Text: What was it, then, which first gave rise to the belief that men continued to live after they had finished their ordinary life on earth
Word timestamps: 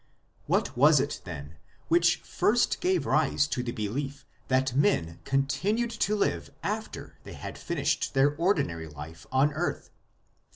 What 0.47 0.75
was 0.75 0.99
it, 0.99 1.21
then, 1.25 1.57
which 1.87 2.15
first 2.23 2.79
gave 2.81 3.05
rise 3.05 3.45
to 3.49 3.61
the 3.61 3.71
belief 3.71 4.25
that 4.47 4.75
men 4.75 5.19
continued 5.25 5.91
to 5.91 6.15
live 6.15 6.49
after 6.63 7.19
they 7.23 7.33
had 7.33 7.55
finished 7.55 8.15
their 8.15 8.35
ordinary 8.35 8.87
life 8.87 9.27
on 9.31 9.53
earth 9.53 9.91